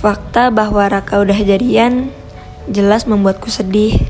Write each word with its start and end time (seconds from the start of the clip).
Fakta 0.00 0.48
bahwa 0.48 0.88
Raka 0.88 1.20
udah 1.20 1.36
jadian 1.36 2.08
jelas 2.72 3.04
membuatku 3.04 3.52
sedih. 3.52 4.00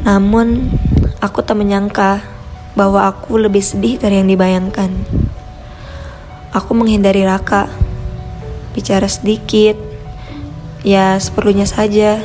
Namun, 0.00 0.72
aku 1.20 1.44
tak 1.44 1.60
menyangka 1.60 2.24
bahwa 2.72 3.04
aku 3.04 3.36
lebih 3.36 3.60
sedih 3.60 4.00
dari 4.00 4.16
yang 4.16 4.32
dibayangkan. 4.32 4.88
Aku 6.56 6.72
menghindari 6.72 7.20
Raka, 7.28 7.68
bicara 8.72 9.04
sedikit, 9.12 9.76
ya 10.80 11.20
seperlunya 11.20 11.68
saja. 11.68 12.24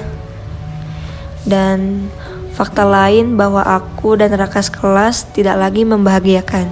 Dan 1.43 2.07
fakta 2.55 2.87
lain 2.87 3.35
bahwa 3.35 3.59
aku 3.59 4.15
dan 4.15 4.31
Raka 4.39 4.63
sekelas 4.63 5.27
tidak 5.35 5.59
lagi 5.59 5.83
membahagiakan. 5.83 6.71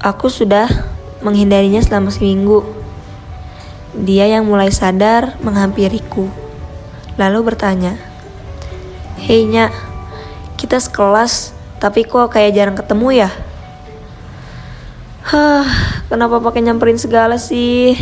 Aku 0.00 0.32
sudah 0.32 0.64
menghindarinya 1.20 1.84
selama 1.84 2.08
seminggu. 2.08 2.75
Dia 3.96 4.28
yang 4.28 4.44
mulai 4.44 4.68
sadar 4.68 5.40
menghampiriku. 5.40 6.28
Lalu 7.16 7.38
bertanya, 7.48 7.96
Hei 9.16 9.48
Nya, 9.48 9.72
kita 10.60 10.76
sekelas, 10.76 11.56
tapi 11.80 12.04
kok 12.04 12.28
kayak 12.28 12.52
jarang 12.52 12.76
ketemu 12.76 13.24
ya? 13.24 13.30
Hah, 15.24 15.64
kenapa 16.12 16.44
pakai 16.44 16.60
nyamperin 16.60 17.00
segala 17.00 17.40
sih? 17.40 17.96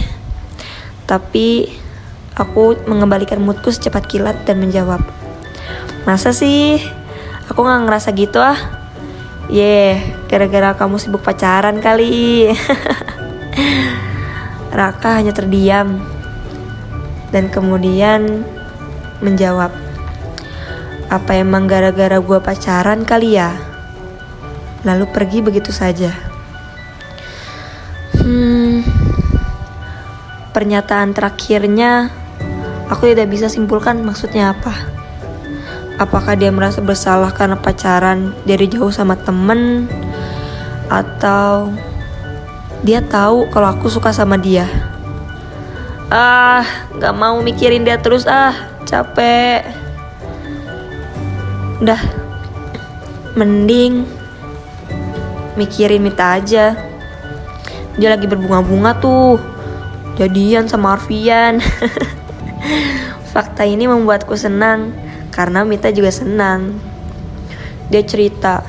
Tapi 1.06 1.70
aku 2.34 2.74
mengembalikan 2.90 3.38
moodku 3.38 3.70
secepat 3.70 4.10
kilat 4.10 4.42
dan 4.42 4.58
menjawab, 4.58 4.98
Masa 6.02 6.34
sih? 6.34 6.82
Aku 7.54 7.62
gak 7.62 7.86
ngerasa 7.86 8.10
gitu 8.18 8.42
ah. 8.42 8.58
Ye, 9.46 9.62
yeah, 9.62 9.92
gara-gara 10.26 10.74
kamu 10.74 10.98
sibuk 10.98 11.22
pacaran 11.22 11.78
kali. 11.78 12.50
Raka 14.74 15.22
hanya 15.22 15.30
terdiam 15.30 16.02
dan 17.30 17.46
kemudian 17.46 18.42
menjawab, 19.22 19.70
"Apa 21.06 21.38
emang 21.38 21.70
gara-gara 21.70 22.18
gue 22.18 22.38
pacaran 22.42 23.06
kali 23.06 23.38
ya?" 23.38 23.54
Lalu 24.82 25.06
pergi 25.14 25.38
begitu 25.40 25.70
saja. 25.70 26.10
Hmm, 28.18 28.82
pernyataan 30.50 31.14
terakhirnya 31.14 32.10
aku 32.90 33.14
tidak 33.14 33.30
bisa 33.30 33.46
simpulkan 33.46 34.02
maksudnya 34.02 34.52
apa. 34.52 34.74
Apakah 35.94 36.34
dia 36.34 36.50
merasa 36.50 36.82
bersalah 36.82 37.30
karena 37.30 37.54
pacaran 37.54 38.34
dari 38.42 38.66
jauh 38.66 38.90
sama 38.90 39.14
temen, 39.14 39.86
atau 40.90 41.70
dia 42.84 43.00
tahu 43.00 43.48
kalau 43.48 43.72
aku 43.72 43.88
suka 43.88 44.12
sama 44.12 44.36
dia. 44.36 44.68
Ah, 46.12 46.62
gak 47.00 47.16
mau 47.16 47.40
mikirin 47.40 47.82
dia 47.82 47.96
terus 47.96 48.28
ah, 48.28 48.52
capek. 48.84 49.64
Udah, 51.80 51.98
mending 53.34 54.04
mikirin 55.56 56.04
Mita 56.04 56.36
aja. 56.36 56.76
Dia 57.96 58.08
lagi 58.12 58.28
berbunga-bunga 58.28 59.00
tuh, 59.00 59.40
jadian 60.20 60.68
sama 60.68 61.00
Arfian. 61.00 61.64
Fakta 63.32 63.64
ini 63.64 63.88
membuatku 63.88 64.36
senang 64.36 64.92
karena 65.32 65.64
Mita 65.64 65.88
juga 65.88 66.12
senang. 66.12 66.76
Dia 67.88 68.04
cerita, 68.04 68.60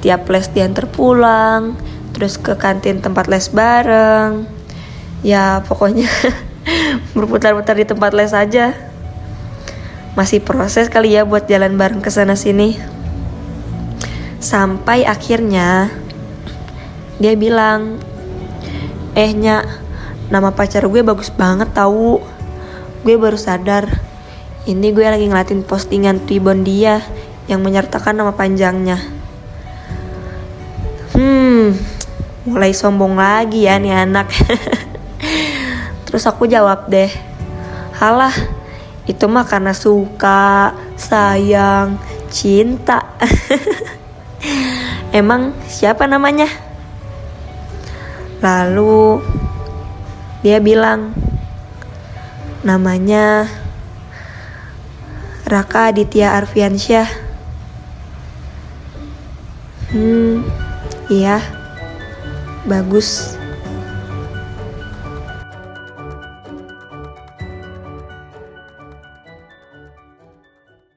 tiap 0.00 0.30
les 0.30 0.46
diantar 0.54 0.86
pulang, 0.86 1.76
terus 2.20 2.36
ke 2.36 2.52
kantin 2.52 3.00
tempat 3.00 3.32
les 3.32 3.48
bareng. 3.48 4.44
Ya 5.24 5.64
pokoknya 5.64 6.04
berputar-putar 7.16 7.72
di 7.80 7.88
tempat 7.88 8.12
les 8.12 8.36
aja. 8.36 8.76
Masih 10.12 10.44
proses 10.44 10.92
kali 10.92 11.16
ya 11.16 11.24
buat 11.24 11.48
jalan 11.48 11.80
bareng 11.80 12.04
ke 12.04 12.12
sana 12.12 12.36
sini. 12.36 12.76
Sampai 14.36 15.08
akhirnya 15.08 15.88
dia 17.16 17.32
bilang 17.40 17.96
eh 19.16 19.32
nya 19.32 19.64
nama 20.28 20.52
pacar 20.52 20.84
gue 20.92 21.00
bagus 21.00 21.32
banget 21.32 21.72
tahu 21.72 22.20
gue 23.00 23.16
baru 23.16 23.40
sadar. 23.40 23.88
Ini 24.68 24.92
gue 24.92 25.08
lagi 25.08 25.24
ngeliatin 25.24 25.64
postingan 25.64 26.28
tribon 26.28 26.68
dia 26.68 27.00
yang 27.48 27.64
menyertakan 27.64 28.20
nama 28.20 28.36
panjangnya 28.36 29.19
mulai 32.48 32.72
sombong 32.72 33.20
lagi 33.20 33.68
ya 33.68 33.76
nih 33.76 34.08
anak. 34.08 34.32
Terus 36.08 36.24
aku 36.26 36.48
jawab 36.48 36.88
deh 36.90 37.10
halah 38.00 38.32
itu 39.04 39.28
mah 39.28 39.44
karena 39.44 39.76
suka 39.76 40.72
sayang 40.96 42.00
cinta. 42.32 43.04
Emang 45.12 45.52
siapa 45.68 46.08
namanya? 46.08 46.48
Lalu 48.40 49.20
dia 50.40 50.56
bilang 50.64 51.12
namanya 52.64 53.44
Raka 55.44 55.92
Aditya 55.92 56.40
Arfiansyah. 56.40 57.08
Hmm 59.90 60.46
iya 61.10 61.59
bagus 62.68 63.39